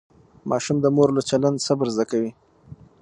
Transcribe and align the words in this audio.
ماشوم 0.49 0.77
د 0.81 0.85
مور 0.95 1.09
له 1.17 1.21
چلند 1.29 1.57
صبر 1.67 1.87
زده 1.95 2.05
کوي. 2.11 2.31